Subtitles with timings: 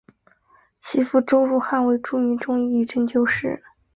[0.79, 3.61] 其父周汝汉为著名中医与针灸师。